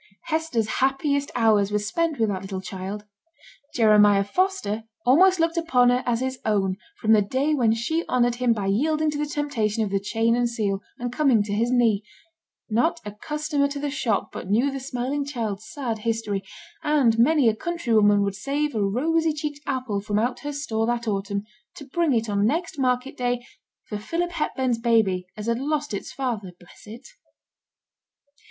Hester's 0.23 0.67
happiest 0.81 1.29
hours 1.35 1.71
were 1.71 1.77
spent 1.77 2.17
with 2.19 2.29
that 2.29 2.41
little 2.41 2.59
child. 2.59 3.05
Jeremiah 3.75 4.23
Foster 4.23 4.85
almost 5.05 5.39
looked 5.39 5.57
upon 5.57 5.91
her 5.91 6.01
as 6.07 6.21
his 6.21 6.39
own 6.43 6.77
from 6.99 7.11
the 7.13 7.21
day 7.21 7.53
when 7.53 7.75
she 7.75 8.03
honoured 8.09 8.33
him 8.33 8.51
by 8.51 8.65
yielding 8.65 9.11
to 9.11 9.19
the 9.19 9.27
temptation 9.27 9.83
of 9.83 9.91
the 9.91 9.99
chain 9.99 10.35
and 10.35 10.49
seal, 10.49 10.81
and 10.97 11.13
coming 11.13 11.43
to 11.43 11.53
his 11.53 11.69
knee; 11.69 12.03
not 12.67 12.99
a 13.05 13.11
customer 13.11 13.67
to 13.67 13.77
the 13.77 13.91
shop 13.91 14.29
but 14.31 14.49
knew 14.49 14.71
the 14.71 14.79
smiling 14.79 15.23
child's 15.23 15.69
sad 15.69 15.99
history, 15.99 16.41
and 16.81 17.19
many 17.19 17.47
a 17.47 17.55
country 17.55 17.93
woman 17.93 18.23
would 18.23 18.33
save 18.33 18.73
a 18.73 18.81
rosy 18.83 19.31
cheeked 19.33 19.59
apple 19.67 20.01
from 20.01 20.17
out 20.17 20.39
her 20.39 20.51
store 20.51 20.87
that 20.87 21.07
autumn 21.07 21.43
to 21.75 21.85
bring 21.85 22.11
it 22.11 22.27
on 22.27 22.43
next 22.47 22.79
market 22.79 23.15
day 23.15 23.45
for 23.83 23.99
'Philip 23.99 24.31
Hepburn's 24.31 24.79
baby, 24.79 25.27
as 25.37 25.45
had 25.45 25.59
lost 25.59 25.93
its 25.93 26.11
father, 26.11 26.53
bless 26.59 26.87
it.' 26.87 27.07